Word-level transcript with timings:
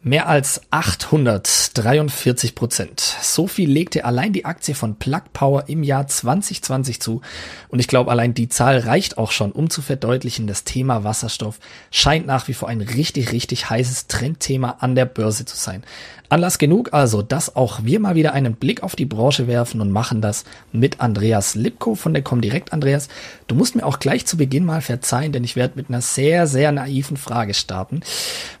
Mehr 0.00 0.28
als 0.28 0.60
843 0.70 2.54
Prozent. 2.54 3.00
So 3.00 3.48
viel 3.48 3.68
legte 3.68 4.04
allein 4.04 4.32
die 4.32 4.44
Aktie 4.44 4.76
von 4.76 4.94
Plug 4.94 5.22
Power 5.32 5.64
im 5.68 5.82
Jahr 5.82 6.06
2020 6.06 7.00
zu. 7.00 7.20
Und 7.68 7.80
ich 7.80 7.88
glaube, 7.88 8.12
allein 8.12 8.32
die 8.32 8.48
Zahl 8.48 8.78
reicht 8.78 9.18
auch 9.18 9.32
schon, 9.32 9.50
um 9.50 9.70
zu 9.70 9.82
verdeutlichen, 9.82 10.46
das 10.46 10.62
Thema 10.62 11.02
Wasserstoff 11.02 11.58
scheint 11.90 12.26
nach 12.26 12.46
wie 12.46 12.54
vor 12.54 12.68
ein 12.68 12.80
richtig, 12.80 13.32
richtig 13.32 13.70
heißes 13.70 14.06
Trendthema 14.06 14.76
an 14.78 14.94
der 14.94 15.04
Börse 15.04 15.44
zu 15.46 15.56
sein. 15.56 15.82
Anlass 16.30 16.58
genug 16.58 16.92
also, 16.92 17.22
dass 17.22 17.56
auch 17.56 17.80
wir 17.84 18.00
mal 18.00 18.14
wieder 18.14 18.34
einen 18.34 18.54
Blick 18.54 18.82
auf 18.82 18.94
die 18.94 19.06
Branche 19.06 19.46
werfen 19.46 19.80
und 19.80 19.90
machen 19.90 20.20
das 20.20 20.44
mit 20.72 21.00
Andreas 21.00 21.54
Lipko 21.54 21.94
von 21.94 22.12
der 22.12 22.22
Comdirect. 22.22 22.74
Andreas, 22.74 23.08
du 23.46 23.54
musst 23.54 23.74
mir 23.74 23.86
auch 23.86 23.98
gleich 23.98 24.26
zu 24.26 24.36
Beginn 24.36 24.66
mal 24.66 24.82
verzeihen, 24.82 25.32
denn 25.32 25.42
ich 25.42 25.56
werde 25.56 25.76
mit 25.76 25.88
einer 25.88 26.02
sehr, 26.02 26.46
sehr 26.46 26.70
naiven 26.70 27.16
Frage 27.16 27.54
starten. 27.54 28.00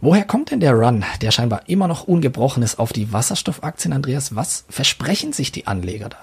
Woher 0.00 0.24
kommt 0.24 0.50
denn 0.50 0.60
der 0.60 0.72
Run, 0.72 1.04
der 1.20 1.27
scheinbar 1.30 1.62
immer 1.66 1.88
noch 1.88 2.04
ungebrochen 2.04 2.62
ist 2.62 2.78
auf 2.78 2.92
die 2.92 3.12
Wasserstoffaktien, 3.12 3.92
Andreas? 3.92 4.34
Was 4.34 4.64
versprechen 4.68 5.32
sich 5.32 5.52
die 5.52 5.66
Anleger 5.66 6.08
da? 6.08 6.18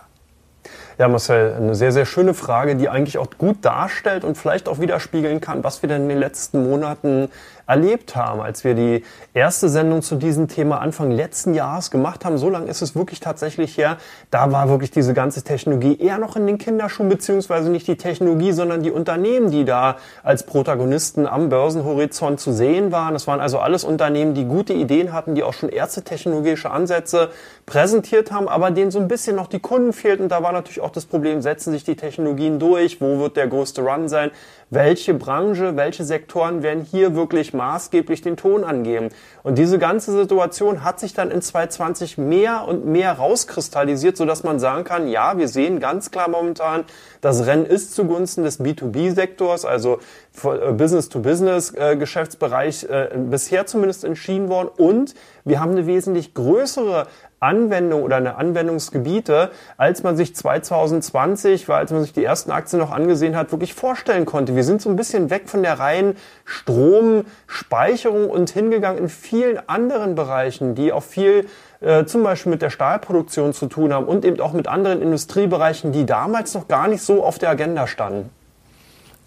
Ja, 0.98 1.10
Marcel, 1.10 1.54
eine 1.54 1.76
sehr, 1.76 1.92
sehr 1.92 2.06
schöne 2.06 2.34
Frage, 2.34 2.78
die 2.78 2.88
eigentlich 2.88 3.18
auch 3.18 3.28
gut 3.38 3.58
darstellt 3.66 4.24
und 4.24 4.38
vielleicht 4.38 4.70
auch 4.70 4.80
widerspiegeln 4.80 5.42
kann, 5.42 5.64
was 5.64 5.82
wir 5.82 5.90
denn 5.90 6.04
in 6.04 6.10
den 6.10 6.20
letzten 6.20 6.64
Monaten 6.64 7.28
erlebt 7.68 8.16
haben, 8.16 8.42
als 8.42 8.64
wir 8.64 8.76
die 8.76 9.04
erste 9.34 9.70
Sendung 9.70 10.02
zu 10.02 10.16
diesem 10.16 10.48
Thema 10.48 10.80
Anfang 10.80 11.12
letzten 11.12 11.54
Jahres 11.54 11.92
gemacht 11.92 12.26
haben. 12.26 12.38
So 12.38 12.50
lange 12.50 12.68
ist 12.70 12.82
es 12.82 12.96
wirklich 12.96 13.20
tatsächlich 13.20 13.78
her. 13.78 13.98
Da 14.32 14.52
war 14.52 14.70
wirklich 14.70 14.92
diese 14.92 15.14
ganze 15.14 15.44
Technologie 15.44 15.98
eher 16.00 16.18
noch 16.18 16.36
in 16.36 16.46
den 16.46 16.58
Kinderschuhen, 16.58 17.10
beziehungsweise 17.10 17.70
nicht 17.70 17.88
die 17.88 17.98
Technologie, 17.98 18.52
sondern 18.52 18.84
die 18.84 18.92
Unternehmen, 18.92 19.52
die 19.52 19.66
da 19.66 19.98
als 20.24 20.44
Protagonisten 20.44 21.28
am 21.28 21.50
Börsenhorizont 21.50 22.40
zu 22.40 22.52
sehen 22.52 22.92
waren. 22.92 23.14
Das 23.14 23.28
waren 23.28 23.40
also 23.40 23.60
alles 23.60 23.84
Unternehmen, 23.84 24.34
die 24.34 24.46
gute 24.46 24.74
Ideen 24.74 25.12
hatten, 25.14 25.36
die 25.36 25.44
auch 25.44 25.54
schon 25.54 25.70
erste 25.70 26.04
technologische 26.04 26.70
Ansätze 26.70 27.30
präsentiert 27.66 28.32
haben, 28.32 28.48
aber 28.48 28.72
denen 28.72 28.92
so 28.92 29.00
ein 29.00 29.08
bisschen 29.08 29.36
noch 29.36 29.48
die 29.48 29.60
Kunden 29.60 29.94
fehlten. 29.94 30.30
Da 30.30 30.44
war 30.44 30.52
natürlich 30.52 30.82
auch 30.82 30.92
das 30.92 31.06
Problem, 31.06 31.42
setzen 31.42 31.72
sich 31.72 31.84
die 31.84 31.96
Technologien 31.96 32.60
durch? 32.60 33.02
Wo 33.02 33.20
wird 33.20 33.38
der 33.38 33.48
größte 33.48 33.82
Run 33.82 34.08
sein? 34.08 34.32
welche 34.70 35.14
Branche, 35.14 35.76
welche 35.76 36.04
Sektoren 36.04 36.64
werden 36.64 36.84
hier 36.84 37.16
wirklich 37.16 37.54
maßgeblich 37.56 38.22
den 38.22 38.38
Ton 38.38 38.64
angeben. 38.64 39.10
Und 39.44 39.58
diese 39.58 39.80
ganze 39.80 40.12
Situation 40.12 40.84
hat 40.84 41.00
sich 41.00 41.14
dann 41.14 41.32
in 41.32 41.42
2020 41.42 42.18
mehr 42.18 42.68
und 42.68 42.86
mehr 42.86 43.14
rauskristallisiert, 43.14 44.18
sodass 44.18 44.44
man 44.44 44.60
sagen 44.60 44.84
kann, 44.84 45.08
ja, 45.08 45.38
wir 45.38 45.48
sehen 45.48 45.80
ganz 45.80 46.12
klar 46.12 46.30
momentan, 46.30 46.84
das 47.22 47.46
Rennen 47.48 47.66
ist 47.66 47.96
zugunsten 47.96 48.44
des 48.44 48.60
B2B-Sektors, 48.60 49.64
also 49.66 50.00
äh, 50.44 50.74
Business-to-Business-Geschäftsbereich 50.74 52.84
äh, 52.84 53.10
bisher 53.18 53.66
zumindest 53.66 54.04
entschieden 54.04 54.50
worden. 54.50 54.70
Und 54.78 55.16
wir 55.44 55.60
haben 55.60 55.72
eine 55.72 55.88
wesentlich 55.88 56.34
größere 56.34 57.08
Anwendung 57.46 58.04
oder 58.04 58.18
eine 58.18 58.36
Anwendungsgebiete, 58.36 59.52
als 59.78 60.04
man 60.04 60.18
sich 60.18 60.36
2020, 60.36 61.70
weil 61.70 61.78
als 61.78 61.92
man 61.92 62.02
sich 62.02 62.14
die 62.14 62.24
ersten 62.24 62.52
Aktien 62.52 62.80
noch 62.80 62.92
angesehen 62.92 63.36
hat, 63.36 63.52
wirklich 63.52 63.74
vorstellen 63.74 64.26
konnte. 64.26 64.56
Wir 64.56 64.64
sind 64.64 64.82
so 64.82 64.90
ein 64.90 64.96
bisschen 64.96 65.30
weg 65.30 65.48
von 65.48 65.64
der 65.64 65.80
reinen 65.80 66.18
Stromspeicherung 66.44 68.30
und 68.30 68.50
hingegangen 68.50 69.04
in 69.04 69.10
vielen 69.10 69.60
anderen 69.70 70.16
Bereichen, 70.16 70.76
die 70.76 70.92
auch 70.92 71.04
viel 71.04 71.48
äh, 71.82 72.06
zum 72.06 72.24
Beispiel 72.24 72.52
mit 72.52 72.62
der 72.62 72.70
Stahlproduktion 72.70 73.54
zu 73.54 73.68
tun 73.68 73.94
haben 73.94 74.06
und 74.08 74.26
eben 74.26 74.40
auch 74.42 74.54
mit 74.54 74.68
anderen 74.68 75.02
Industriebereichen, 75.02 75.92
die 75.92 76.06
damals 76.06 76.54
noch 76.54 76.68
gar 76.68 76.88
nicht 76.88 77.04
so 77.04 77.24
auf 77.24 77.38
der 77.38 77.50
Agenda 77.50 77.88
standen. 77.88 78.30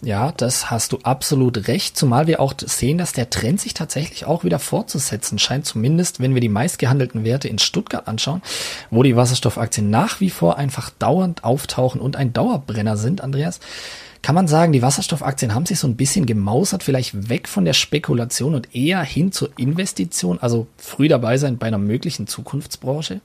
Ja, 0.01 0.31
das 0.37 0.71
hast 0.71 0.93
du 0.93 0.99
absolut 1.03 1.67
recht, 1.67 1.97
zumal 1.97 2.29
wir 2.29 2.39
auch 2.39 2.55
sehen, 2.57 2.99
dass 2.99 3.13
der 3.13 3.31
Trend 3.31 3.61
sich 3.61 3.75
tatsächlich 3.75 4.27
auch 4.27 4.45
wieder 4.45 4.61
fortzusetzen 4.61 5.41
scheint, 5.41 5.67
zumindest 5.67 6.21
wenn 6.21 6.35
wir 6.35 6.41
die 6.41 6.49
meistgehandelten 6.49 7.25
Werte 7.25 7.49
in 7.49 7.59
Stuttgart 7.59 8.07
anschauen, 8.07 8.41
wo 8.91 9.03
die 9.03 9.17
Wasserstoffaktien 9.17 9.91
nach 9.91 10.21
wie 10.21 10.31
vor 10.31 10.57
einfach 10.57 10.91
dauernd 10.91 11.43
auftauchen 11.43 12.01
und 12.01 12.15
ein 12.15 12.33
Dauerbrenner 12.33 12.97
sind, 12.97 13.23
Andreas. 13.23 13.59
Kann 14.23 14.37
man 14.37 14.47
sagen, 14.47 14.73
die 14.73 14.83
Wasserstoffaktien 14.83 15.53
haben 15.53 15.67
sich 15.67 15.81
so 15.81 15.89
ein 15.89 15.97
bisschen 15.97 16.27
gemausert, 16.27 16.85
vielleicht 16.85 17.29
weg 17.29 17.49
von 17.49 17.65
der 17.65 17.73
Spekulation 17.73 18.55
und 18.55 18.75
eher 18.77 19.03
hin 19.03 19.33
zur 19.33 19.51
Investition, 19.57 20.39
also 20.39 20.69
früh 20.77 21.09
dabei 21.09 21.39
sein 21.39 21.59
bei 21.59 21.67
einer 21.67 21.79
möglichen 21.79 22.29
Zukunftsbranche? 22.29 23.21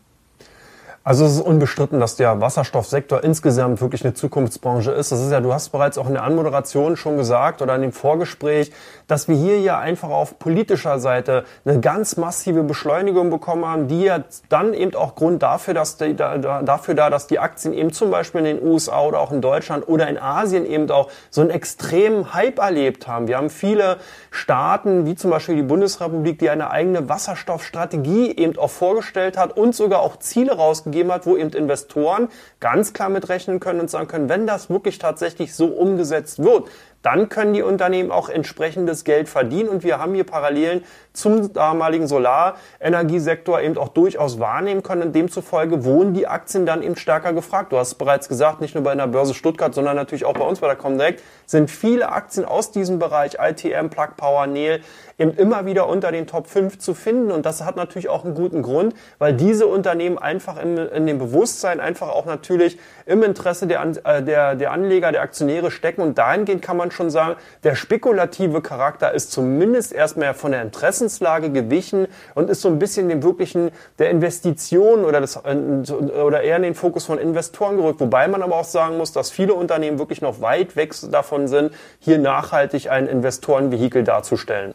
Also 1.06 1.26
es 1.26 1.34
ist 1.34 1.42
unbestritten, 1.42 2.00
dass 2.00 2.16
der 2.16 2.40
Wasserstoffsektor 2.40 3.26
insgesamt 3.26 3.82
wirklich 3.82 4.06
eine 4.06 4.14
Zukunftsbranche 4.14 4.92
ist. 4.92 5.12
Das 5.12 5.20
ist 5.20 5.34
ja, 5.34 5.42
du 5.42 5.54
hast 5.54 5.68
bereits 5.74 5.98
auch 5.98 6.08
in 6.08 6.14
der 6.14 6.24
Anmoderation 6.24 6.96
schon 6.96 7.18
gesagt 7.18 7.62
oder 7.62 7.76
in 7.76 7.82
dem 7.82 7.92
Vorgespräch, 7.92 8.72
dass 9.08 9.28
wir 9.28 9.36
hier 9.36 9.60
ja 9.60 9.78
einfach 9.78 10.08
auf 10.08 10.40
politischer 10.40 11.00
Seite 11.00 11.44
eine 11.66 11.82
ganz 11.82 12.16
massive 12.16 12.64
Beschleunigung 12.64 13.30
bekommen 13.32 13.66
haben, 13.66 13.90
die 13.90 14.04
ja 14.04 14.24
dann 14.48 14.74
eben 14.74 14.96
auch 14.96 15.16
Grund 15.16 15.44
dafür, 15.44 15.74
dass 15.74 15.98
die, 15.98 16.16
da, 16.16 16.38
dafür 16.38 16.94
da, 16.94 17.10
dass 17.10 17.28
die 17.28 17.38
Aktien 17.38 17.74
eben 17.74 17.92
zum 17.92 18.10
Beispiel 18.10 18.40
in 18.46 18.58
den 18.58 18.66
USA 18.66 19.02
oder 19.02 19.20
auch 19.20 19.34
in 19.34 19.42
Deutschland 19.42 19.86
oder 19.90 20.08
in 20.08 20.18
Asien 20.18 20.66
eben 20.66 20.90
auch 20.90 21.10
so 21.30 21.42
einen 21.42 21.50
extremen 21.50 22.34
Hype 22.34 22.60
erlebt 22.60 23.10
haben. 23.10 23.28
Wir 23.28 23.36
haben 23.36 23.50
viele 23.50 23.98
Staaten, 24.32 25.06
wie 25.06 25.16
zum 25.16 25.32
Beispiel 25.32 25.58
die 25.58 25.64
Bundesrepublik, 25.64 26.40
die 26.40 26.50
eine 26.50 26.72
eigene 26.72 27.10
Wasserstoffstrategie 27.10 28.38
eben 28.38 28.58
auch 28.58 28.70
vorgestellt 28.70 29.38
hat 29.38 29.58
und 29.58 29.76
sogar 29.76 30.00
auch 30.00 30.18
Ziele 30.18 30.54
rausgegeben 30.54 30.93
gegeben 30.94 31.12
hat, 31.12 31.26
wo 31.26 31.36
eben 31.36 31.52
Investoren 31.52 32.30
ganz 32.60 32.94
klar 32.94 33.10
mitrechnen 33.10 33.60
können 33.60 33.82
und 33.82 33.90
sagen 33.90 34.08
können, 34.08 34.30
wenn 34.30 34.48
das 34.48 34.70
wirklich 34.70 35.00
tatsächlich 35.00 35.54
so 35.56 35.68
umgesetzt 35.68 36.44
wird, 36.44 36.70
dann 37.04 37.30
können 37.30 37.54
die 37.54 37.62
Unternehmen 37.62 38.12
auch 38.12 38.30
entsprechendes 38.30 39.04
Geld 39.04 39.30
verdienen. 39.30 39.70
Und 39.70 39.84
wir 39.84 40.00
haben 40.00 40.16
hier 40.16 40.24
Parallelen 40.24 40.84
zum 41.12 41.54
damaligen 41.54 42.08
Solarenergiesektor 42.08 43.62
eben 43.62 43.78
auch 43.78 43.90
durchaus 43.90 44.40
wahrnehmen 44.40 44.82
können. 44.82 45.14
Demzufolge 45.14 45.84
wurden 45.84 46.14
die 46.14 46.28
Aktien 46.28 46.66
dann 46.66 46.82
eben 46.82 46.96
stärker 46.96 47.34
gefragt. 47.34 47.72
Du 47.72 47.78
hast 47.78 47.96
bereits 47.96 48.30
gesagt, 48.30 48.62
nicht 48.62 48.74
nur 48.74 48.84
bei 48.84 48.92
einer 48.92 49.08
Börse 49.08 49.34
Stuttgart, 49.34 49.76
sondern 49.76 49.96
natürlich 49.96 50.26
auch 50.26 50.34
bei 50.34 50.46
uns 50.46 50.60
bei 50.60 50.68
der 50.68 50.78
Comdirect 50.78 51.22
sind 51.46 51.70
viele 51.70 52.12
Aktien 52.12 52.46
aus 52.46 52.72
diesem 52.72 53.00
Bereich, 53.00 53.38
ITM, 53.40 53.90
Plug 53.90 54.16
Power, 54.16 54.48
Nel, 54.48 54.82
eben 55.20 55.32
immer 55.36 55.66
wieder 55.66 55.88
unter 55.88 56.12
den 56.12 56.26
Top 56.26 56.48
5 56.48 56.80
zu 56.80 56.94
finden. 56.94 57.32
Und 57.32 57.46
das 57.46 57.64
hat 57.64 57.76
natürlich 57.76 58.10
auch 58.10 58.24
einen 58.24 58.34
guten 58.34 58.62
Grund, 58.62 58.96
weil 59.20 59.34
diese 59.34 59.68
Unternehmen 59.68 60.18
einfach 60.18 60.62
in, 60.62 60.78
in 60.78 61.06
dem 61.06 61.20
Bewusstsein 61.20 61.80
einfach 61.80 62.10
auch 62.10 62.26
natürlich 62.26 62.80
im 63.06 63.24
Interesse 63.24 63.68
der, 63.68 63.84
äh, 64.06 64.24
der, 64.24 64.56
der 64.56 64.72
Anleger, 64.72 65.12
der 65.12 65.22
Aktionäre 65.22 65.70
stecken. 65.70 66.02
Und 66.02 66.18
dahingehend 66.18 66.62
kann 66.62 66.78
man 66.78 66.92
schon 66.94 67.10
sagen, 67.10 67.36
der 67.64 67.76
spekulative 67.76 68.62
Charakter 68.62 69.14
ist 69.14 69.32
zumindest 69.32 69.94
erstmal 69.94 70.34
von 70.34 70.52
der 70.52 70.62
Interessenslage 70.62 71.52
gewichen 71.52 72.08
und 72.36 72.50
ist 72.50 72.62
so 72.62 72.70
ein 72.70 72.80
bisschen 72.80 73.10
dem 73.10 73.24
wirklichen 73.24 73.72
der 74.00 74.10
Investition 74.10 75.06
oder, 75.06 75.22
des, 75.22 75.36
äh, 75.38 75.92
oder 75.92 76.42
eher 76.42 76.58
in 76.58 76.64
den 76.64 76.76
Fokus 76.76 77.06
von 77.06 77.18
Investoren 77.18 77.78
gerückt. 77.78 78.00
Wobei 78.00 78.28
man 78.28 78.42
aber 78.42 78.56
auch 78.56 78.64
sagen 78.66 78.98
muss, 78.98 79.12
dass 79.12 79.32
viele 79.32 79.54
Unternehmen 79.54 80.00
wirklich 80.00 80.22
noch 80.22 80.42
weit 80.42 80.76
weg 80.76 80.94
davon 81.12 81.48
sind, 81.48 81.74
hier 82.00 82.20
nachhaltig 82.20 82.90
ein 82.90 83.08
Investorenvehikel 83.08 84.04
darzustellen. 84.04 84.74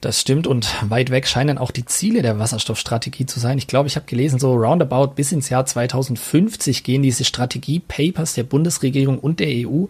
Das 0.00 0.20
stimmt 0.20 0.46
und 0.46 0.68
weit 0.90 1.10
weg 1.10 1.26
scheinen 1.26 1.58
auch 1.58 1.70
die 1.70 1.84
Ziele 1.84 2.22
der 2.22 2.38
Wasserstoffstrategie 2.38 3.26
zu 3.26 3.40
sein. 3.40 3.58
Ich 3.58 3.66
glaube, 3.66 3.86
ich 3.86 3.96
habe 3.96 4.06
gelesen, 4.06 4.38
so 4.38 4.54
roundabout 4.54 5.14
bis 5.14 5.32
ins 5.32 5.48
Jahr 5.48 5.64
2050 5.64 6.84
gehen 6.84 7.02
diese 7.02 7.24
Strategie-Papers 7.24 8.34
der 8.34 8.44
Bundesregierung 8.44 9.18
und 9.18 9.40
der 9.40 9.48
EU. 9.48 9.86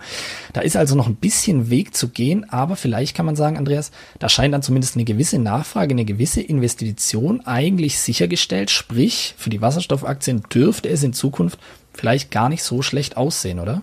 Da 0.53 0.61
ist 0.61 0.77
also 0.77 0.95
noch 0.95 1.09
ein 1.09 1.17
bisschen 1.17 1.71
Weg 1.71 1.97
zu 1.97 2.09
gehen, 2.09 2.49
aber 2.51 2.77
vielleicht 2.77 3.17
kann 3.17 3.27
man 3.27 3.37
sagen, 3.37 3.57
Andreas, 3.57 3.91
da 4.19 4.29
scheint 4.29 4.55
dann 4.55 4.63
zumindest 4.63 4.97
eine 4.97 5.05
gewisse 5.05 5.39
Nachfrage, 5.39 5.95
eine 5.95 6.05
gewisse 6.05 6.41
Investition 6.41 7.41
eigentlich 7.47 7.99
sichergestellt. 7.99 8.71
Sprich, 8.71 9.35
für 9.37 9.51
die 9.51 9.61
Wasserstoffaktien 9.61 10.43
dürfte 10.53 10.89
es 10.89 11.03
in 11.03 11.13
Zukunft 11.13 11.59
vielleicht 11.93 12.31
gar 12.31 12.49
nicht 12.49 12.63
so 12.63 12.83
schlecht 12.83 13.17
aussehen, 13.17 13.59
oder? 13.59 13.83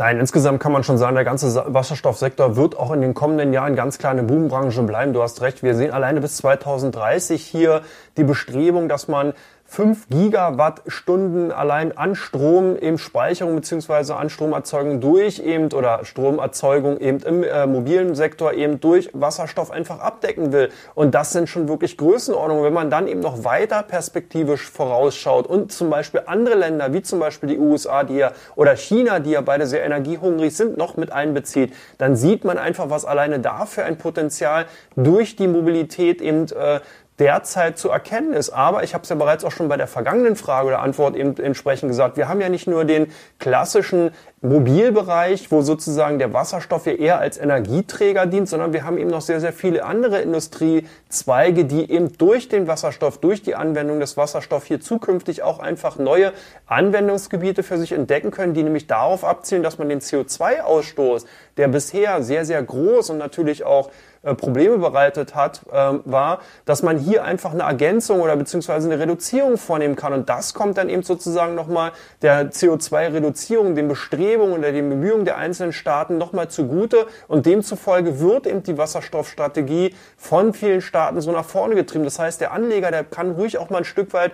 Nein, 0.00 0.20
insgesamt 0.20 0.60
kann 0.60 0.70
man 0.70 0.84
schon 0.84 0.96
sagen, 0.96 1.16
der 1.16 1.24
ganze 1.24 1.64
Wasserstoffsektor 1.74 2.54
wird 2.54 2.78
auch 2.78 2.92
in 2.92 3.00
den 3.00 3.14
kommenden 3.14 3.52
Jahren 3.52 3.74
ganz 3.74 3.98
klar 3.98 4.12
eine 4.12 4.22
Boombranche 4.22 4.84
bleiben. 4.84 5.12
Du 5.12 5.20
hast 5.20 5.40
recht, 5.40 5.64
wir 5.64 5.74
sehen 5.74 5.90
alleine 5.90 6.20
bis 6.20 6.36
2030 6.36 7.44
hier 7.44 7.82
die 8.16 8.22
Bestrebung, 8.22 8.88
dass 8.88 9.08
man 9.08 9.32
5 9.70 10.08
Gigawattstunden 10.08 11.52
allein 11.52 11.96
an 11.96 12.14
Strom 12.14 12.74
eben 12.78 12.96
Speicherung 12.96 13.54
beziehungsweise 13.54 14.16
an 14.16 14.30
Stromerzeugung 14.30 15.02
durch 15.02 15.40
eben 15.40 15.70
oder 15.72 16.06
Stromerzeugung 16.06 16.98
eben 16.98 17.20
im 17.20 17.44
äh, 17.44 17.66
mobilen 17.66 18.14
Sektor 18.14 18.54
eben 18.54 18.80
durch 18.80 19.10
Wasserstoff 19.12 19.70
einfach 19.70 20.00
abdecken 20.00 20.52
will. 20.52 20.70
Und 20.94 21.14
das 21.14 21.32
sind 21.32 21.50
schon 21.50 21.68
wirklich 21.68 21.98
Größenordnungen. 21.98 22.64
Wenn 22.64 22.72
man 22.72 22.88
dann 22.88 23.06
eben 23.08 23.20
noch 23.20 23.44
weiter 23.44 23.82
perspektivisch 23.82 24.70
vorausschaut 24.70 25.46
und 25.46 25.70
zum 25.70 25.90
Beispiel 25.90 26.22
andere 26.24 26.54
Länder 26.54 26.94
wie 26.94 27.02
zum 27.02 27.20
Beispiel 27.20 27.50
die 27.50 27.58
USA, 27.58 28.04
die 28.04 28.16
ja 28.16 28.32
oder 28.56 28.74
China, 28.74 29.20
die 29.20 29.32
ja 29.32 29.42
beide 29.42 29.66
sehr 29.66 29.84
energiehungrig 29.84 30.56
sind, 30.56 30.78
noch 30.78 30.96
mit 30.96 31.12
einbezieht, 31.12 31.74
dann 31.98 32.16
sieht 32.16 32.42
man 32.42 32.56
einfach, 32.56 32.88
was 32.88 33.04
alleine 33.04 33.38
dafür 33.38 33.84
ein 33.84 33.98
Potenzial 33.98 34.64
durch 34.96 35.36
die 35.36 35.46
Mobilität 35.46 36.22
eben 36.22 36.46
äh, 36.46 36.80
derzeit 37.18 37.78
zu 37.78 37.90
erkennen 37.90 38.32
ist. 38.32 38.50
Aber 38.50 38.84
ich 38.84 38.94
habe 38.94 39.02
es 39.02 39.08
ja 39.08 39.16
bereits 39.16 39.44
auch 39.44 39.50
schon 39.50 39.68
bei 39.68 39.76
der 39.76 39.86
vergangenen 39.86 40.36
Frage 40.36 40.68
oder 40.68 40.80
Antwort 40.80 41.16
eben 41.16 41.36
entsprechend 41.38 41.88
gesagt, 41.88 42.16
wir 42.16 42.28
haben 42.28 42.40
ja 42.40 42.48
nicht 42.48 42.66
nur 42.66 42.84
den 42.84 43.08
klassischen 43.38 44.10
Mobilbereich, 44.40 45.50
wo 45.50 45.62
sozusagen 45.62 46.20
der 46.20 46.32
Wasserstoff 46.32 46.86
ja 46.86 46.92
eher 46.92 47.18
als 47.18 47.38
Energieträger 47.38 48.26
dient, 48.26 48.48
sondern 48.48 48.72
wir 48.72 48.84
haben 48.84 48.96
eben 48.96 49.10
noch 49.10 49.20
sehr, 49.20 49.40
sehr 49.40 49.52
viele 49.52 49.84
andere 49.84 50.20
Industriezweige, 50.20 51.64
die 51.64 51.90
eben 51.90 52.16
durch 52.18 52.48
den 52.48 52.68
Wasserstoff, 52.68 53.18
durch 53.18 53.42
die 53.42 53.56
Anwendung 53.56 53.98
des 53.98 54.16
Wasserstoffs 54.16 54.66
hier 54.66 54.80
zukünftig 54.80 55.42
auch 55.42 55.58
einfach 55.58 55.98
neue 55.98 56.32
Anwendungsgebiete 56.66 57.64
für 57.64 57.78
sich 57.78 57.90
entdecken 57.90 58.30
können, 58.30 58.54
die 58.54 58.62
nämlich 58.62 58.86
darauf 58.86 59.24
abzielen, 59.24 59.64
dass 59.64 59.78
man 59.78 59.88
den 59.88 60.00
CO2-Ausstoß, 60.00 61.24
der 61.56 61.66
bisher 61.66 62.22
sehr, 62.22 62.44
sehr 62.44 62.62
groß 62.62 63.10
und 63.10 63.18
natürlich 63.18 63.64
auch 63.64 63.90
äh, 64.22 64.34
Probleme 64.34 64.78
bereitet 64.78 65.34
hat, 65.34 65.62
äh, 65.72 65.98
war, 66.04 66.40
dass 66.64 66.82
man 66.82 66.98
hier 66.98 67.07
einfach 67.16 67.52
eine 67.52 67.62
Ergänzung 67.62 68.20
oder 68.20 68.36
beziehungsweise 68.36 68.90
eine 68.90 69.00
Reduzierung 69.00 69.56
vornehmen 69.56 69.96
kann. 69.96 70.12
Und 70.12 70.28
das 70.28 70.52
kommt 70.52 70.76
dann 70.76 70.88
eben 70.88 71.02
sozusagen 71.02 71.54
nochmal 71.54 71.92
der 72.20 72.50
CO2-Reduzierung, 72.50 73.74
den 73.74 73.88
Bestrebungen 73.88 74.58
oder 74.58 74.72
den 74.72 74.88
Bemühungen 74.90 75.24
der 75.24 75.38
einzelnen 75.38 75.72
Staaten 75.72 76.18
nochmal 76.18 76.48
zugute. 76.48 77.06
Und 77.28 77.46
demzufolge 77.46 78.20
wird 78.20 78.46
eben 78.46 78.62
die 78.62 78.76
Wasserstoffstrategie 78.76 79.94
von 80.16 80.52
vielen 80.52 80.82
Staaten 80.82 81.20
so 81.20 81.32
nach 81.32 81.44
vorne 81.44 81.74
getrieben. 81.74 82.04
Das 82.04 82.18
heißt, 82.18 82.40
der 82.40 82.52
Anleger, 82.52 82.90
der 82.90 83.04
kann 83.04 83.32
ruhig 83.32 83.58
auch 83.58 83.70
mal 83.70 83.78
ein 83.78 83.84
Stück 83.84 84.12
weit 84.12 84.32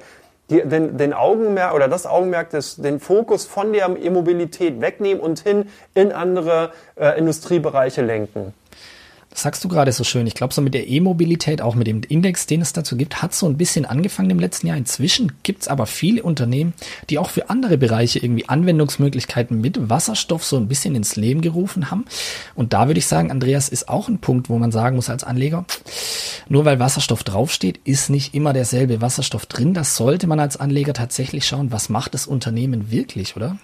die, 0.50 0.62
den, 0.62 0.99
den 0.99 1.12
Augenmerk 1.15 1.75
oder 1.75 1.88
das 1.88 2.06
Augenmerk 2.06 2.50
des, 2.50 2.76
den 2.76 3.00
Fokus 3.00 3.47
von 3.47 3.73
der 3.73 3.88
E-Mobilität 3.88 4.81
wegnehmen 4.81 5.23
und 5.23 5.41
hin 5.41 5.71
in 5.94 6.12
andere 6.12 6.73
äh, 6.97 7.19
Industriebereiche 7.19 8.03
lenken. 8.03 8.53
Das 9.34 9.42
sagst 9.42 9.64
du 9.64 9.69
gerade 9.69 9.90
so 9.90 10.04
schön. 10.04 10.28
Ich 10.28 10.34
glaube, 10.34 10.54
so 10.54 10.62
mit 10.62 10.75
der 10.75 10.88
E-Mobilität, 10.88 11.60
auch 11.60 11.75
mit 11.75 11.88
dem 11.88 12.02
Index, 12.08 12.46
den 12.46 12.60
es 12.60 12.72
dazu 12.72 12.96
gibt, 12.96 13.20
hat 13.20 13.34
so 13.34 13.46
ein 13.46 13.56
bisschen 13.56 13.84
angefangen 13.84 14.31
im 14.31 14.38
letzten 14.38 14.69
Jahr. 14.69 14.76
Inzwischen 14.76 15.32
gibt 15.42 15.62
es 15.62 15.69
aber 15.69 15.86
viele 15.86 16.22
Unternehmen, 16.22 16.72
die 17.10 17.19
auch 17.19 17.31
für 17.31 17.50
andere 17.50 17.76
Bereiche 17.76 18.20
irgendwie 18.20 18.48
Anwendungsmöglichkeiten 18.48 19.60
mit 19.60 19.90
Wasserstoff 19.90 20.44
so 20.44 20.56
ein 20.56 20.69
bisschen 20.69 20.94
ins 20.94 21.16
Leben 21.16 21.40
gerufen 21.40 21.90
haben. 21.90 22.04
Und 22.54 22.72
da 22.72 22.86
würde 22.86 22.98
ich 22.98 23.08
sagen, 23.08 23.32
Andreas, 23.32 23.69
ist 23.69 23.88
auch 23.88 24.08
ein 24.08 24.20
Punkt, 24.20 24.48
wo 24.48 24.56
man 24.56 24.70
sagen 24.70 24.94
muss 24.94 25.10
als 25.10 25.25
Anleger, 25.25 25.64
nur 26.48 26.64
weil 26.64 26.78
Wasserstoff 26.78 27.25
draufsteht, 27.25 27.80
ist 27.82 28.10
nicht 28.10 28.34
immer 28.34 28.52
derselbe 28.52 29.00
Wasserstoff 29.00 29.46
drin. 29.46 29.75
Das 29.75 29.96
sollte 29.96 30.28
man 30.28 30.38
als 30.38 30.58
Anleger 30.58 30.92
tatsächlich 30.92 31.44
schauen, 31.44 31.72
was 31.72 31.88
macht 31.88 32.14
das 32.14 32.28
Unternehmen 32.28 32.92
wirklich, 32.92 33.34
oder? 33.34 33.58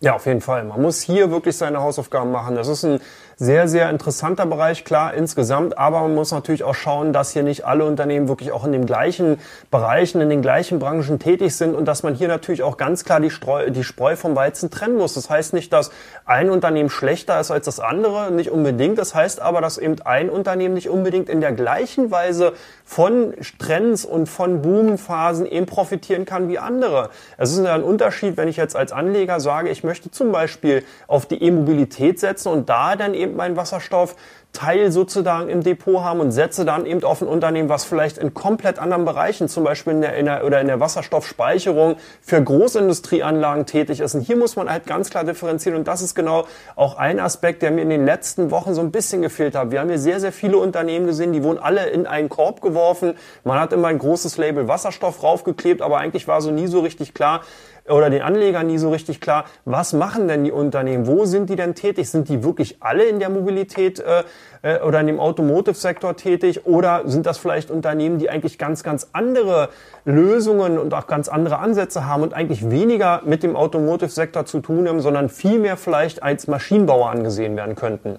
Ja, 0.00 0.14
auf 0.14 0.26
jeden 0.26 0.40
Fall. 0.40 0.62
Man 0.62 0.80
muss 0.80 1.02
hier 1.02 1.32
wirklich 1.32 1.56
seine 1.56 1.80
Hausaufgaben 1.80 2.30
machen. 2.30 2.54
Das 2.54 2.68
ist 2.68 2.84
ein 2.84 3.00
sehr, 3.40 3.68
sehr 3.68 3.88
interessanter 3.90 4.46
Bereich, 4.46 4.84
klar, 4.84 5.14
insgesamt. 5.14 5.76
Aber 5.76 6.00
man 6.02 6.14
muss 6.14 6.32
natürlich 6.32 6.62
auch 6.62 6.74
schauen, 6.74 7.12
dass 7.12 7.32
hier 7.32 7.42
nicht 7.44 7.64
alle 7.64 7.84
Unternehmen 7.84 8.28
wirklich 8.28 8.50
auch 8.50 8.64
in 8.64 8.72
den 8.72 8.86
gleichen 8.86 9.38
Bereichen, 9.70 10.20
in 10.20 10.28
den 10.28 10.42
gleichen 10.42 10.80
Branchen 10.80 11.18
tätig 11.18 11.56
sind 11.56 11.74
und 11.74 11.86
dass 11.86 12.04
man 12.04 12.14
hier 12.14 12.28
natürlich 12.28 12.64
auch 12.64 12.76
ganz 12.76 13.04
klar 13.04 13.20
die, 13.20 13.30
Streu, 13.30 13.70
die 13.70 13.82
Spreu 13.82 14.16
vom 14.16 14.34
Weizen 14.36 14.70
trennen 14.70 14.96
muss. 14.96 15.14
Das 15.14 15.30
heißt 15.30 15.52
nicht, 15.52 15.72
dass 15.72 15.90
ein 16.24 16.50
Unternehmen 16.50 16.90
schlechter 16.90 17.38
ist 17.38 17.50
als 17.52 17.66
das 17.66 17.78
andere, 17.78 18.32
nicht 18.32 18.50
unbedingt. 18.50 18.98
Das 18.98 19.14
heißt 19.14 19.40
aber, 19.40 19.60
dass 19.60 19.78
eben 19.78 19.96
ein 20.04 20.30
Unternehmen 20.30 20.74
nicht 20.74 20.88
unbedingt 20.88 21.28
in 21.28 21.40
der 21.40 21.52
gleichen 21.52 22.10
Weise 22.10 22.54
von 22.84 23.34
Trends 23.58 24.04
und 24.04 24.28
von 24.28 24.62
Boomphasen 24.62 25.46
eben 25.46 25.66
profitieren 25.66 26.24
kann 26.24 26.48
wie 26.48 26.58
andere. 26.58 27.10
Es 27.36 27.52
ist 27.52 27.64
ein 27.64 27.82
Unterschied, 27.82 28.36
wenn 28.36 28.48
ich 28.48 28.56
jetzt 28.56 28.74
als 28.74 28.92
Anleger 28.92 29.38
sage, 29.38 29.68
ich 29.68 29.84
möchte 29.88 30.10
zum 30.10 30.30
Beispiel 30.32 30.84
auf 31.06 31.26
die 31.26 31.42
E-Mobilität 31.42 32.20
setzen 32.20 32.52
und 32.52 32.68
da 32.68 32.94
dann 32.94 33.14
eben 33.14 33.36
meinen 33.36 33.56
Wasserstoff 33.56 34.14
Teil 34.52 34.90
sozusagen 34.90 35.48
im 35.48 35.62
Depot 35.62 36.00
haben 36.00 36.20
und 36.20 36.32
setze 36.32 36.64
dann 36.64 36.84
eben 36.84 37.04
auf 37.04 37.22
ein 37.22 37.28
Unternehmen, 37.28 37.68
was 37.68 37.84
vielleicht 37.84 38.18
in 38.18 38.34
komplett 38.34 38.78
anderen 38.78 39.04
Bereichen, 39.04 39.48
zum 39.48 39.62
Beispiel 39.62 39.92
in 39.92 40.00
der, 40.00 40.16
in 40.16 40.26
der, 40.26 40.44
oder 40.44 40.60
in 40.60 40.66
der 40.66 40.80
Wasserstoffspeicherung 40.80 41.96
für 42.20 42.42
Großindustrieanlagen 42.42 43.66
tätig 43.66 44.00
ist. 44.00 44.14
Und 44.14 44.22
hier 44.22 44.36
muss 44.36 44.56
man 44.56 44.68
halt 44.68 44.86
ganz 44.86 45.10
klar 45.10 45.22
differenzieren. 45.22 45.78
Und 45.78 45.86
das 45.86 46.02
ist 46.02 46.14
genau 46.14 46.46
auch 46.74 46.96
ein 46.96 47.20
Aspekt, 47.20 47.62
der 47.62 47.70
mir 47.70 47.82
in 47.82 47.90
den 47.90 48.04
letzten 48.04 48.50
Wochen 48.50 48.74
so 48.74 48.80
ein 48.80 48.90
bisschen 48.90 49.22
gefehlt 49.22 49.54
hat. 49.54 49.70
Wir 49.70 49.80
haben 49.80 49.90
hier 49.90 49.98
sehr, 49.98 50.18
sehr 50.18 50.32
viele 50.32 50.56
Unternehmen 50.56 51.06
gesehen, 51.06 51.32
die 51.32 51.44
wurden 51.44 51.58
alle 51.58 51.86
in 51.90 52.06
einen 52.06 52.28
Korb 52.28 52.60
geworfen. 52.60 53.14
Man 53.44 53.60
hat 53.60 53.72
immer 53.72 53.88
ein 53.88 53.98
großes 53.98 54.38
Label 54.38 54.66
Wasserstoff 54.66 55.22
raufgeklebt, 55.22 55.82
aber 55.82 55.98
eigentlich 55.98 56.26
war 56.26 56.40
so 56.40 56.50
nie 56.50 56.66
so 56.66 56.80
richtig 56.80 57.14
klar, 57.14 57.42
oder 57.88 58.10
den 58.10 58.22
Anlegern 58.22 58.66
nie 58.66 58.78
so 58.78 58.90
richtig 58.90 59.20
klar, 59.20 59.44
was 59.64 59.92
machen 59.92 60.28
denn 60.28 60.44
die 60.44 60.52
Unternehmen? 60.52 61.06
Wo 61.06 61.24
sind 61.24 61.50
die 61.50 61.56
denn 61.56 61.74
tätig? 61.74 62.10
Sind 62.10 62.28
die 62.28 62.44
wirklich 62.44 62.76
alle 62.80 63.04
in 63.04 63.18
der 63.18 63.30
Mobilität 63.30 64.00
äh, 64.00 64.24
äh, 64.62 64.80
oder 64.80 65.00
in 65.00 65.06
dem 65.06 65.20
Automotive-Sektor 65.20 66.16
tätig? 66.16 66.66
Oder 66.66 67.02
sind 67.06 67.26
das 67.26 67.38
vielleicht 67.38 67.70
Unternehmen, 67.70 68.18
die 68.18 68.30
eigentlich 68.30 68.58
ganz, 68.58 68.82
ganz 68.82 69.08
andere 69.12 69.68
Lösungen 70.04 70.78
und 70.78 70.94
auch 70.94 71.06
ganz 71.06 71.28
andere 71.28 71.58
Ansätze 71.58 72.06
haben 72.06 72.22
und 72.22 72.34
eigentlich 72.34 72.70
weniger 72.70 73.22
mit 73.24 73.42
dem 73.42 73.56
Automotive-Sektor 73.56 74.46
zu 74.46 74.60
tun 74.60 74.88
haben, 74.88 75.00
sondern 75.00 75.28
vielmehr 75.28 75.76
vielleicht 75.76 76.22
als 76.22 76.46
Maschinenbauer 76.46 77.10
angesehen 77.10 77.56
werden 77.56 77.74
könnten? 77.74 78.18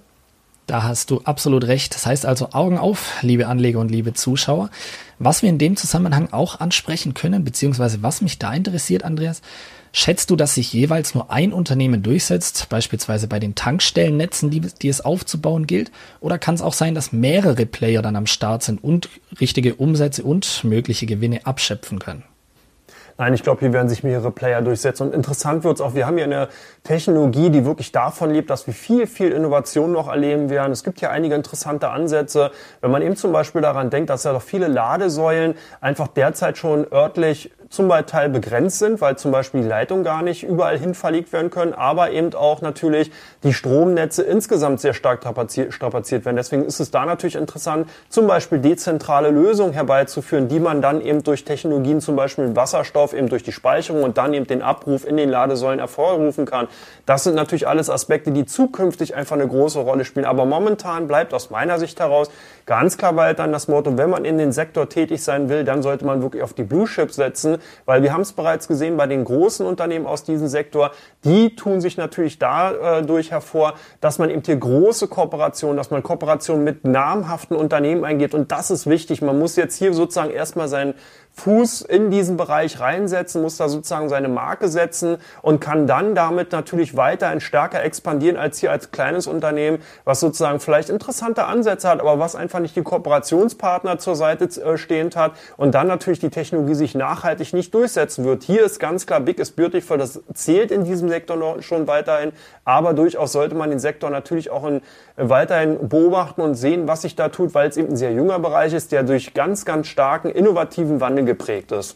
Da 0.69 0.83
hast 0.83 1.10
du 1.10 1.21
absolut 1.21 1.63
recht. 1.63 1.95
Das 1.95 2.06
heißt 2.06 2.27
also 2.27 2.50
Augen 2.51 2.77
auf, 2.77 3.24
liebe 3.24 3.48
Anleger 3.48 3.80
und 3.80 3.89
liebe 3.89 4.13
Zuschauer. 4.13 4.69
Was 5.18 5.42
wir 5.42 5.50
in 5.50 5.57
dem 5.57 5.75
Zusammenhang 5.75 6.31
auch 6.31 6.60
ansprechen 6.60 7.16
können, 7.16 7.44
beziehungsweise 7.44 8.04
was 8.04 8.21
mich 8.21 8.38
da 8.38 8.54
interessiert, 8.54 9.04
Andreas, 9.04 9.42
schätzt 9.94 10.30
du, 10.30 10.36
dass 10.36 10.54
sich 10.54 10.71
jeweils 10.71 11.16
nur 11.16 11.31
ein 11.31 11.54
Unternehmen 11.54 12.04
durchsetzt, 12.04 12.68
beispielsweise 12.69 13.27
bei 13.27 13.39
den 13.39 13.56
Tankstellennetzen, 13.56 14.51
die, 14.51 14.62
die 14.62 14.89
es 14.89 15.01
aufzubauen 15.01 15.66
gilt? 15.66 15.89
Oder 16.19 16.38
kann 16.38 16.54
es 16.54 16.62
auch 16.62 16.74
sein, 16.74 16.94
dass 16.94 17.12
mehrere 17.12 17.66
Player 17.66 18.04
dann 18.04 18.16
am 18.16 18.27
Start 18.27 18.62
sind 18.62 18.83
und 18.83 19.10
richtige 19.42 19.74
Umsätze 19.74 20.24
und 20.24 20.63
mögliche 20.63 21.07
Gewinne 21.07 21.48
abschöpfen 21.48 21.98
können? 21.98 22.24
Nein, 23.19 23.33
ich 23.33 23.44
glaube, 23.44 23.60
hier 23.60 23.74
werden 23.74 23.89
sich 23.89 24.01
mehrere 24.01 24.31
Player 24.31 24.62
durchsetzen. 24.62 25.07
Und 25.07 25.13
interessant 25.13 25.66
wird 25.66 25.75
es 25.75 25.81
auch, 25.81 25.94
wir 25.94 26.07
haben 26.07 26.16
hier 26.16 26.24
eine 26.24 26.48
Technologie, 26.83 27.50
die 27.50 27.66
wirklich 27.66 27.92
davon 27.92 28.31
lebt, 28.31 28.50
dass 28.50 28.66
wir 28.66 28.74
viel, 28.74 29.07
viel 29.07 29.33
Innovation 29.33 29.92
noch 29.92 30.07
erleben 30.07 30.50
werden. 30.50 30.71
Es 30.71 30.86
gibt 30.86 31.01
hier 31.01 31.12
einige 31.12 31.36
interessante 31.36 31.89
Ansätze. 31.89 32.51
Wenn 32.80 32.92
man 32.92 33.01
eben 33.01 33.18
zum 33.18 33.33
Beispiel 33.33 33.60
daran 33.60 33.89
denkt, 33.89 34.10
dass 34.10 34.24
ja 34.24 34.31
doch 34.31 34.42
viele 34.42 34.69
Ladesäulen 34.69 35.56
einfach 35.81 36.07
derzeit 36.07 36.57
schon 36.57 36.88
örtlich 36.94 37.51
zum 37.69 37.89
Teil 38.06 38.30
begrenzt 38.30 38.80
sind, 38.80 39.00
weil 39.01 39.18
zum 39.18 39.31
Beispiel 39.31 39.62
die 39.62 39.68
Leitungen 39.68 40.04
gar 40.04 40.21
nicht 40.21 40.44
überall 40.44 40.77
hin 40.77 40.95
verlegt 40.95 41.31
werden 41.33 41.50
können, 41.50 41.74
aber 41.74 42.12
eben 42.12 42.33
auch 42.33 42.62
natürlich 42.62 43.12
die 43.44 43.54
Stromnetze 43.54 44.24
insgesamt 44.24 44.81
sehr 44.81 44.94
stark 44.94 45.19
strapaziert 45.19 46.25
werden. 46.25 46.36
Deswegen 46.36 46.66
ist 46.66 46.80
es 46.80 46.92
da 46.92 47.06
natürlich 47.06 47.36
interessant, 47.36 47.89
zum 48.10 48.27
Beispiel 48.27 48.60
dezentrale 48.60 49.30
Lösungen 49.30 49.74
herbeizuführen, 49.74 50.48
die 50.48 50.60
man 50.60 50.81
dann 50.81 51.01
eben 51.01 51.24
durch 51.24 51.45
Technologien, 51.45 52.01
zum 52.01 52.16
Beispiel 52.16 52.56
Wasserstoff, 52.56 53.13
eben 53.13 53.30
durch 53.30 53.44
die 53.44 53.51
Speicherung 53.51 54.04
und 54.04 54.18
dann 54.18 54.33
eben 54.33 54.48
den 54.48 54.62
Abruf 54.62 55.06
in 55.06 55.18
den 55.18 55.30
Ladesäulen 55.30 55.80
hervorrufen 55.80 56.45
kann. 56.45 56.68
Das 57.06 57.24
sind 57.24 57.36
natürlich 57.36 57.68
alles 57.68 57.89
Aspekte, 57.89 58.31
die 58.31 58.45
zukünftig 58.45 59.16
einfach 59.16 59.36
eine 59.36 59.48
große 59.48 59.80
Rolle 59.80 60.06
spielen. 60.06 60.25
Aber 60.25 60.45
momentan 60.45 61.07
bleibt 61.07 61.33
aus 61.33 61.50
meiner 61.50 61.77
Sicht 61.77 62.00
heraus 62.00 62.30
ganz 62.66 62.98
klar 62.98 63.16
weiterhin 63.16 63.51
das 63.51 63.68
Motto, 63.68 63.98
wenn 63.98 64.10
man 64.10 64.25
in 64.25 64.38
den 64.38 64.51
Sektor 64.51 64.89
tätig 64.89 65.24
sein 65.24 65.50
will, 65.50 65.63
dann 65.63 65.81
sollte 65.81 66.06
man 66.06 66.21
wirklich 66.21 66.44
auf 66.44 66.54
die 66.54 66.64
Blue 66.64 66.85
Chips 66.85 67.16
setzen, 67.16 67.58
weil 67.85 68.04
wir 68.04 68.13
haben 68.13 68.21
es 68.21 68.33
bereits 68.33 68.68
gesehen 68.68 68.97
bei 68.97 69.07
den 69.07 69.23
großen 69.23 69.66
Unternehmen 69.66 70.06
aus 70.06 70.23
diesem 70.23 70.47
Sektor, 70.47 70.92
die 71.23 71.56
tun 71.56 71.81
sich 71.81 71.97
natürlich 71.97 72.39
dadurch 72.39 73.28
äh, 73.28 73.31
hervor, 73.31 73.73
dass 74.01 74.19
man 74.19 74.30
eben 74.30 74.42
hier 74.45 74.57
große 74.57 75.07
Kooperationen, 75.07 75.78
dass 75.78 75.92
man 75.92 76.04
Kooperationen 76.04 76.63
mit 76.63 76.85
namhaften 76.85 77.56
Unternehmen 77.56 78.04
eingeht 78.04 78.33
und 78.33 78.51
das 78.51 78.71
ist 78.71 78.87
wichtig. 78.87 79.21
Man 79.21 79.37
muss 79.37 79.56
jetzt 79.56 79.75
hier 79.75 79.94
sozusagen 79.94 80.31
erstmal 80.31 80.68
seinen 80.68 80.94
Fuß 81.40 81.81
in 81.81 82.12
diesen 82.12 82.36
Bereich 82.36 82.80
reinsetzen, 82.80 83.42
muss 83.42 83.58
da 83.58 83.69
sozusagen 83.69 84.10
seine 84.10 84.28
Marke 84.28 84.68
setzen 84.68 85.18
und 85.42 85.62
kann 85.62 85.88
dann 85.88 86.14
damit 86.14 86.52
natürlich 86.52 86.98
weiterhin 86.98 87.40
stärker 87.40 87.84
expandieren 87.84 88.38
als 88.38 88.60
hier 88.60 88.72
als 88.72 88.92
kleines 88.92 89.26
Unternehmen, 89.26 89.80
was 90.04 90.19
sozusagen 90.19 90.60
vielleicht 90.60 90.90
interessante 90.90 91.46
Ansätze 91.46 91.88
hat, 91.88 92.02
aber 92.02 92.19
was 92.19 92.36
einfach 92.36 92.60
nicht 92.60 92.76
die 92.76 92.84
Kooperationspartner 92.84 94.00
zur 94.00 94.16
Seite 94.16 94.46
äh, 94.46 94.78
stehend 94.78 95.16
hat 95.16 95.31
und 95.56 95.74
dann 95.74 95.88
natürlich 95.88 96.19
die 96.19 96.30
Technologie 96.30 96.76
sich 96.76 96.94
nachhaltig 96.94 97.54
nicht 97.54 97.74
durchsetzen 97.74 98.26
wird. 98.26 98.44
Hier 98.44 98.66
ist 98.66 98.80
ganz 98.80 99.06
klar, 99.06 99.22
Big 99.22 99.40
is 99.40 99.52
Beautiful, 99.52 99.98
das 99.98 100.22
zählt 100.34 100.72
in 100.72 100.84
diesem 100.84 101.08
Sektor 101.08 101.38
noch 101.38 101.62
schon 101.62 101.88
weiterhin, 101.88 102.34
aber 102.66 102.94
durchaus 102.94 103.31
sollte 103.31 103.56
man 103.56 103.69
den 103.69 103.80
Sektor 103.80 104.10
natürlich 104.10 104.50
auch 104.52 104.68
in, 104.68 104.78
äh, 104.78 104.81
weiterhin 105.16 105.88
beobachten 105.88 106.42
und 106.42 106.56
sehen, 106.56 106.88
was 106.88 107.04
sich 107.04 107.16
da 107.16 107.30
tut, 107.30 107.54
weil 107.54 107.69
es 107.69 107.78
eben 107.78 107.90
ein 107.90 107.98
sehr 107.98 108.12
junger 108.12 108.40
Bereich 108.40 108.74
ist, 108.74 108.92
der 108.92 109.04
durch 109.04 109.34
ganz, 109.34 109.64
ganz 109.64 109.88
starken 109.88 110.30
innovativen 110.30 111.00
Wandel 111.00 111.29
geprägt 111.30 111.71
ist. 111.71 111.95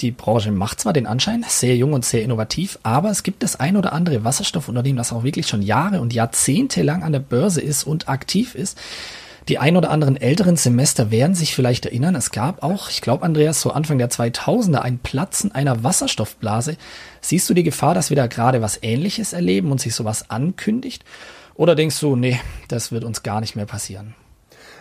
Die 0.00 0.10
Branche 0.10 0.52
macht 0.52 0.80
zwar 0.80 0.92
den 0.92 1.06
Anschein, 1.06 1.44
sehr 1.48 1.74
jung 1.74 1.94
und 1.94 2.04
sehr 2.04 2.22
innovativ, 2.22 2.78
aber 2.82 3.10
es 3.10 3.22
gibt 3.22 3.42
das 3.42 3.58
ein 3.58 3.76
oder 3.76 3.92
andere 3.92 4.24
Wasserstoffunternehmen, 4.24 4.98
das 4.98 5.12
auch 5.12 5.24
wirklich 5.24 5.48
schon 5.48 5.62
Jahre 5.62 6.00
und 6.00 6.12
Jahrzehnte 6.12 6.82
lang 6.82 7.02
an 7.02 7.12
der 7.12 7.20
Börse 7.20 7.62
ist 7.62 7.84
und 7.84 8.08
aktiv 8.08 8.54
ist. 8.54 8.78
Die 9.48 9.58
ein 9.58 9.76
oder 9.76 9.90
anderen 9.90 10.16
älteren 10.16 10.56
Semester 10.56 11.10
werden 11.10 11.34
sich 11.34 11.54
vielleicht 11.54 11.86
erinnern, 11.86 12.14
es 12.14 12.30
gab 12.30 12.62
auch, 12.62 12.90
ich 12.90 13.00
glaube 13.00 13.24
Andreas, 13.24 13.60
so 13.60 13.70
Anfang 13.70 13.96
der 13.96 14.10
2000er 14.10 14.80
ein 14.80 14.98
Platzen 14.98 15.52
einer 15.52 15.82
Wasserstoffblase. 15.82 16.76
Siehst 17.20 17.48
du 17.48 17.54
die 17.54 17.62
Gefahr, 17.62 17.94
dass 17.94 18.10
wir 18.10 18.16
da 18.16 18.26
gerade 18.26 18.60
was 18.60 18.82
Ähnliches 18.82 19.32
erleben 19.32 19.70
und 19.72 19.80
sich 19.80 19.94
sowas 19.94 20.30
ankündigt? 20.30 21.04
Oder 21.54 21.74
denkst 21.74 22.00
du, 22.00 22.16
nee, 22.16 22.38
das 22.68 22.92
wird 22.92 23.04
uns 23.04 23.22
gar 23.22 23.40
nicht 23.40 23.56
mehr 23.56 23.66
passieren? 23.66 24.14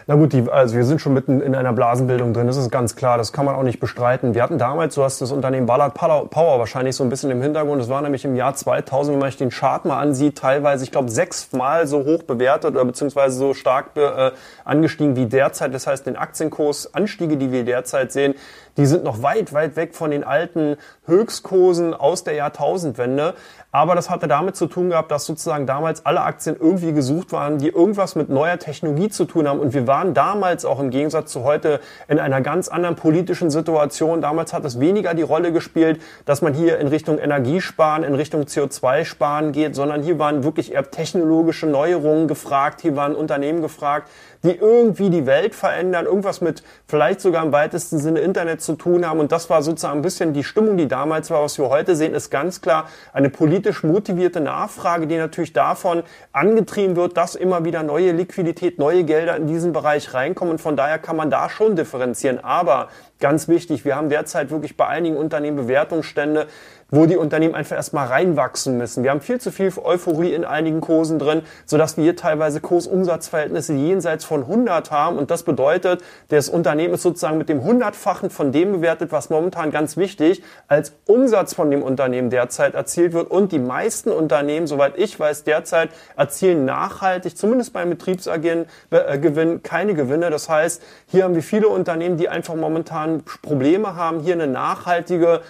Na 0.08 0.14
gut, 0.14 0.34
die, 0.34 0.48
also 0.52 0.76
wir 0.76 0.86
sind 0.86 1.02
schon 1.02 1.16
mitten 1.16 1.42
in 1.42 1.56
einer 1.56 1.74
Blasenbildung 1.74 2.32
drin, 2.32 2.46
das 2.46 2.58
ist 2.58 2.70
ganz 2.70 2.96
klar, 2.96 3.18
das 3.18 3.34
kann 3.34 3.44
man 3.44 3.56
auch 3.56 3.64
nicht 3.64 3.80
bestreiten. 3.80 4.36
Wir 4.36 4.44
hatten 4.44 4.60
damals, 4.60 4.94
du 4.94 5.04
hast 5.04 5.20
das 5.20 5.32
Unternehmen 5.32 5.66
Ballard 5.66 5.96
Power 5.96 6.60
wahrscheinlich 6.60 6.96
so 6.96 7.04
ein 7.04 7.10
bisschen 7.10 7.32
im 7.32 7.42
Hintergrund, 7.42 7.82
das 7.82 7.90
war 7.90 8.04
nämlich 8.04 8.24
im 8.24 8.36
Jahr 8.36 8.54
2000, 8.54 9.14
wenn 9.14 9.20
man 9.20 9.30
sich 9.32 9.40
den 9.40 9.50
Chart 9.50 9.84
mal 9.84 10.00
ansieht, 10.00 10.38
teilweise, 10.38 10.84
ich 10.84 10.92
glaube, 10.92 11.10
sechsmal 11.10 11.88
so 11.88 12.06
hoch 12.06 12.22
bewertet 12.22 12.76
oder 12.76 12.86
beziehungsweise 12.86 13.36
so 13.36 13.56
stark 13.56 13.98
äh, 13.98 14.30
angestiegen 14.64 15.16
wie 15.16 15.26
derzeit. 15.26 15.74
Das 15.74 15.88
heißt, 15.88 16.06
den 16.06 16.18
Aktienkursanstiege, 16.18 17.38
die 17.38 17.52
wir 17.52 17.64
derzeit 17.64 18.12
sehen, 18.12 18.36
die 18.78 18.86
sind 18.86 19.04
noch 19.04 19.22
weit, 19.22 19.54
weit 19.54 19.76
weg 19.76 19.96
von 19.96 20.12
den 20.12 20.24
alten 20.24 20.78
Höchstkursen 21.06 21.94
aus 21.94 22.24
der 22.24 22.34
Jahrtausendwende. 22.34 23.34
Aber 23.72 23.94
das 23.94 24.10
hatte 24.10 24.30
damit 24.30 24.56
zu 24.56 24.68
tun 24.68 24.90
gehabt, 24.90 25.12
dass 25.12 25.26
sozusagen 25.26 25.66
damals 25.66 26.06
alle 26.06 26.22
Aktien 26.22 26.56
irgendwie 26.58 26.94
gesucht 26.94 27.34
waren, 27.34 27.58
die 27.58 27.68
irgendwas 27.68 28.16
mit 28.16 28.30
neuer 28.30 28.58
Technologie 28.58 29.10
zu 29.10 29.26
tun 29.26 29.50
haben. 29.50 29.60
Und 29.60 29.74
wir 29.74 29.86
waren 29.86 30.14
damals 30.14 30.64
auch 30.64 30.80
im 30.80 30.92
Gegensatz 30.92 31.32
zu 31.32 31.44
heute 31.44 31.82
in 32.08 32.18
einer 32.18 32.40
ganz 32.40 32.70
anderen 32.70 32.96
politischen 32.96 33.50
Situation. 33.50 34.22
Damals 34.22 34.54
hat 34.54 34.64
es 34.64 34.80
weniger 34.80 35.14
die 35.14 35.24
Rolle 35.24 35.52
gespielt, 35.52 36.02
dass 36.24 36.42
man 36.42 36.54
hier 36.54 36.80
in 36.80 36.88
Richtung 36.88 37.20
Energiesparen, 37.20 38.06
in 38.06 38.16
Richtung 38.16 38.44
CO2-Sparen 38.44 39.52
geht, 39.52 39.76
sondern 39.76 40.04
hier 40.04 40.20
waren 40.20 40.46
wirklich 40.46 40.74
eher 40.74 40.90
technologische 40.90 41.68
Neuerungen 41.68 42.30
gefragt. 42.30 42.80
Hier 42.80 42.96
waren 42.96 43.14
Unternehmen 43.14 43.62
gefragt, 43.62 44.10
die 44.44 44.56
irgendwie 44.56 45.10
die 45.10 45.26
Welt 45.26 45.56
verändern, 45.56 46.06
irgendwas 46.06 46.40
mit 46.40 46.64
vielleicht 46.88 47.20
sogar 47.20 47.44
im 47.44 47.52
weitesten 47.52 47.98
Sinne 48.00 48.20
Internet 48.20 48.62
zu 48.66 48.76
tun 48.76 49.06
haben. 49.06 49.20
Und 49.20 49.32
das 49.32 49.50
war 49.50 49.62
sozusagen 49.62 50.00
ein 50.00 50.02
bisschen 50.02 50.34
die 50.34 50.44
Stimmung, 50.44 50.78
die 50.78 50.88
damals 50.88 51.30
war. 51.30 51.42
Was 51.44 51.58
wir 51.58 51.70
heute 51.70 51.96
sehen, 51.96 52.14
ist 52.14 52.30
ganz 52.30 52.62
klar 52.62 52.90
eine 53.14 53.30
politisch 53.30 53.84
motivierte 53.84 54.42
Nachfrage, 54.42 55.08
die 55.08 55.18
natürlich 55.18 55.54
davon 55.54 56.04
angetrieben 56.32 56.96
wird, 56.96 57.16
dass 57.18 57.36
immer 57.36 57.64
wieder 57.64 57.84
neue 57.84 58.12
Liquidität, 58.12 58.80
neue 58.80 59.04
Gelder 59.04 59.38
in 59.38 59.48
diesen 59.48 59.72
Bereich 59.72 60.14
reinkommen. 60.14 60.54
Und 60.54 60.60
von 60.60 60.76
daher 60.76 61.00
kann 61.00 61.16
man 61.16 61.30
da 61.30 61.50
schon 61.50 61.76
differenzieren. 61.76 62.44
Aber 62.44 62.90
ganz 63.20 63.48
wichtig, 63.48 63.86
wir 63.86 63.96
haben 63.96 64.10
derzeit 64.10 64.52
wirklich 64.52 64.78
bei 64.78 64.88
einigen 64.88 65.18
Unternehmen 65.18 65.58
Bewertungsstände, 65.58 66.48
wo 66.90 67.06
die 67.08 67.18
Unternehmen 67.18 67.56
einfach 67.56 67.76
erstmal 67.76 68.08
reinwachsen 68.08 68.78
müssen. 68.78 69.04
Wir 69.04 69.10
haben 69.10 69.22
viel 69.22 69.40
zu 69.40 69.52
viel 69.52 69.72
Euphorie 69.84 70.34
in 70.34 70.46
einigen 70.46 70.82
Kursen 70.82 71.18
drin, 71.18 71.42
sodass 71.66 71.98
wir 71.98 72.04
hier 72.04 72.16
teilweise 72.16 72.62
Kursumsatzverhältnisse 72.62 73.74
jenseits 73.74 74.24
von 74.24 74.42
100 74.42 74.92
haben. 74.92 75.18
Und 75.18 75.32
das 75.32 75.44
bedeutet, 75.44 76.04
das 76.30 76.48
Unternehmen 76.48 76.94
ist 76.94 77.02
sozusagen 77.02 77.40
mit 77.40 77.50
dem 77.50 77.64
Hundertfachen 77.64 78.30
von 78.30 78.52
dem 78.52 78.74
bewertet, 78.74 79.12
was 79.12 79.30
momentan 79.30 79.72
ganz 79.72 79.98
wichtig 79.98 80.44
als 80.68 80.94
Umsatz 81.08 81.56
von 81.56 81.72
dem 81.72 81.82
Unternehmen 81.82 82.30
derzeit 82.30 82.76
erzielt 82.76 83.14
wird. 83.14 83.32
Und 83.32 83.52
die 83.52 83.60
meisten 83.60 84.12
Unternehmen, 84.12 84.68
soweit 84.68 84.98
ich 84.98 85.20
weiß, 85.20 85.44
derzeit 85.44 85.90
erzielen 86.16 86.66
nachhaltig, 86.66 87.36
zumindest 87.36 87.74
beim 87.74 87.90
Betriebsgewinn, 87.90 88.66
äh, 88.92 89.60
keine 89.64 89.96
Gewinne. 89.96 90.30
Das 90.30 90.50
heißt, 90.50 90.84
hier 91.08 91.24
haben 91.24 91.34
wir 91.34 91.44
viele 91.44 91.68
Unternehmen, 91.68 92.18
die 92.18 92.30
einfach 92.30 92.56
momentan 92.56 93.05
Probleme 93.42 93.96
haben, 93.96 94.20
hier 94.20 94.34
eine 94.34 94.48
nachhaltige 94.48 95.42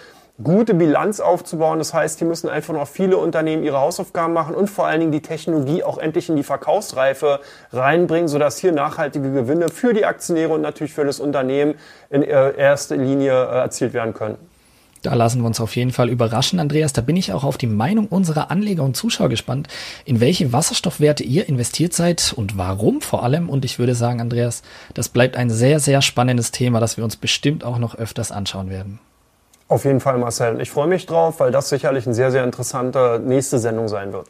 gute 0.42 0.74
Bilanz 0.74 1.20
aufzubauen. 1.20 1.78
Das 1.78 1.94
heißt, 1.94 2.18
hier 2.18 2.28
müssen 2.28 2.48
einfach 2.48 2.74
noch 2.74 2.88
viele 2.88 3.16
Unternehmen 3.16 3.62
ihre 3.62 3.78
Hausaufgaben 3.78 4.32
machen 4.32 4.54
und 4.54 4.68
vor 4.68 4.86
allen 4.86 5.00
Dingen 5.00 5.12
die 5.12 5.22
Technologie 5.22 5.82
auch 5.82 5.98
endlich 5.98 6.28
in 6.28 6.36
die 6.36 6.42
Verkaufsreife 6.42 7.40
reinbringen, 7.72 8.28
sodass 8.28 8.58
hier 8.58 8.72
nachhaltige 8.72 9.32
Gewinne 9.32 9.68
für 9.68 9.94
die 9.94 10.04
Aktionäre 10.04 10.52
und 10.52 10.60
natürlich 10.60 10.92
für 10.92 11.04
das 11.04 11.20
Unternehmen 11.20 11.74
in 12.10 12.22
erster 12.22 12.96
Linie 12.96 13.32
äh, 13.32 13.58
erzielt 13.60 13.94
werden 13.94 14.14
können. 14.14 14.36
Da 15.06 15.14
lassen 15.14 15.40
wir 15.40 15.46
uns 15.46 15.60
auf 15.60 15.76
jeden 15.76 15.92
Fall 15.92 16.08
überraschen, 16.08 16.58
Andreas. 16.58 16.92
Da 16.92 17.00
bin 17.00 17.16
ich 17.16 17.32
auch 17.32 17.44
auf 17.44 17.58
die 17.58 17.68
Meinung 17.68 18.08
unserer 18.08 18.50
Anleger 18.50 18.82
und 18.82 18.96
Zuschauer 18.96 19.28
gespannt, 19.28 19.68
in 20.04 20.18
welche 20.18 20.52
Wasserstoffwerte 20.52 21.22
ihr 21.22 21.48
investiert 21.48 21.92
seid 21.92 22.32
und 22.34 22.58
warum 22.58 23.00
vor 23.00 23.22
allem. 23.22 23.48
Und 23.48 23.64
ich 23.64 23.78
würde 23.78 23.94
sagen, 23.94 24.20
Andreas, 24.20 24.62
das 24.94 25.08
bleibt 25.08 25.36
ein 25.36 25.48
sehr, 25.48 25.78
sehr 25.78 26.02
spannendes 26.02 26.50
Thema, 26.50 26.80
das 26.80 26.96
wir 26.96 27.04
uns 27.04 27.14
bestimmt 27.14 27.62
auch 27.62 27.78
noch 27.78 27.94
öfters 27.94 28.32
anschauen 28.32 28.68
werden. 28.68 28.98
Auf 29.68 29.84
jeden 29.84 30.00
Fall, 30.00 30.18
Marcel. 30.18 30.60
Ich 30.60 30.70
freue 30.70 30.88
mich 30.88 31.06
drauf, 31.06 31.38
weil 31.38 31.52
das 31.52 31.68
sicherlich 31.68 32.04
eine 32.06 32.14
sehr, 32.16 32.32
sehr 32.32 32.42
interessante 32.42 33.22
nächste 33.24 33.60
Sendung 33.60 33.86
sein 33.86 34.12
wird. 34.12 34.26